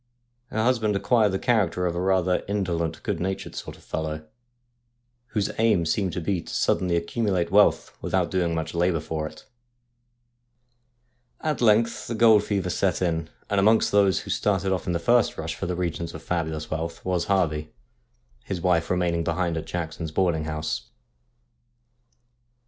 [0.47, 4.25] Her husband acquired the character of a rather in dolent, good natured sort of fellow,
[5.27, 9.45] whose aim seemed to be to suddenly accumulate wealth without doing much labour for it.
[11.43, 13.91] m2 164 STORIES WEIRD AND WONDERFUL At length the gold fever set in, and amongst
[13.91, 17.25] those who Started off in the first rush for the regions of fabulous wealth was
[17.25, 17.71] Harvey,
[18.43, 20.89] his wife remaining behind at Jackson's boarding house.